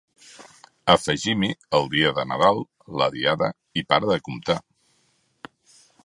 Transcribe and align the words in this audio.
Afegim-hi 0.93 1.49
el 1.79 1.85
dia 1.91 2.13
de 2.19 2.25
Nadal, 2.31 2.61
la 3.01 3.07
Diada 3.17 3.49
i 3.81 3.83
para 3.93 4.09
de 4.13 4.17
comptar. 4.29 4.57